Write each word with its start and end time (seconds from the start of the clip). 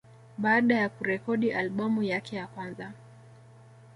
Baada 0.37 0.75
ya 0.75 0.89
kurekodi 0.89 1.51
albamu 1.51 2.03
yake 2.03 2.35
ya 2.35 2.47
kwanza 2.47 2.93